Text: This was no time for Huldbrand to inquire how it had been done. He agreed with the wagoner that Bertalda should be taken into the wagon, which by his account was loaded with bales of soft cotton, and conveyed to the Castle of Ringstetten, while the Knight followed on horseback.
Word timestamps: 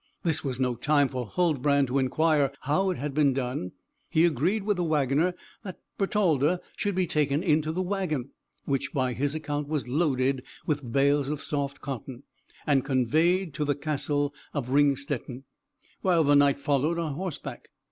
This 0.23 0.43
was 0.43 0.59
no 0.59 0.73
time 0.73 1.09
for 1.09 1.27
Huldbrand 1.27 1.85
to 1.89 1.99
inquire 1.99 2.51
how 2.61 2.89
it 2.89 2.97
had 2.97 3.13
been 3.13 3.33
done. 3.33 3.73
He 4.09 4.25
agreed 4.25 4.63
with 4.63 4.77
the 4.77 4.83
wagoner 4.83 5.35
that 5.63 5.77
Bertalda 5.99 6.59
should 6.75 6.95
be 6.95 7.05
taken 7.05 7.43
into 7.43 7.71
the 7.71 7.83
wagon, 7.83 8.31
which 8.65 8.93
by 8.93 9.13
his 9.13 9.35
account 9.35 9.67
was 9.67 9.87
loaded 9.87 10.41
with 10.65 10.91
bales 10.91 11.29
of 11.29 11.43
soft 11.43 11.81
cotton, 11.81 12.23
and 12.65 12.83
conveyed 12.83 13.53
to 13.53 13.63
the 13.63 13.75
Castle 13.75 14.33
of 14.55 14.71
Ringstetten, 14.71 15.43
while 16.01 16.23
the 16.23 16.35
Knight 16.35 16.59
followed 16.59 16.97
on 16.97 17.13
horseback. 17.13 17.69